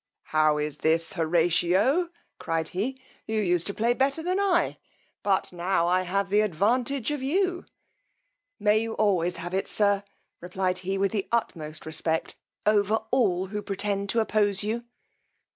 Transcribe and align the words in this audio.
How 0.33 0.57
is 0.57 0.77
this, 0.79 1.13
Horatio, 1.13 2.09
cried 2.39 2.69
he; 2.69 2.99
you 3.27 3.39
used 3.39 3.67
to 3.67 3.73
play 3.75 3.93
better 3.93 4.23
than 4.23 4.39
I, 4.39 4.79
butt 5.21 5.53
now 5.53 5.87
I 5.87 6.01
have 6.01 6.31
the 6.31 6.39
advantage 6.41 7.11
of 7.11 7.21
you. 7.21 7.67
May 8.59 8.79
you 8.79 8.93
always 8.93 9.35
have 9.35 9.53
it, 9.53 9.67
sir, 9.67 10.03
replied 10.39 10.79
he 10.79 10.97
with 10.97 11.11
the 11.11 11.27
utmost 11.31 11.85
respect, 11.85 12.35
over 12.65 12.95
all 13.11 13.45
who 13.53 13.61
pretend 13.61 14.09
to 14.09 14.19
oppose 14.21 14.63
you. 14.63 14.85